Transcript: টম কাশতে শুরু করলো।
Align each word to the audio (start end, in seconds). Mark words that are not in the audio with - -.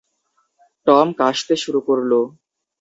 টম 0.87 1.07
কাশতে 1.19 1.53
শুরু 1.55 1.79
করলো। 1.81 2.19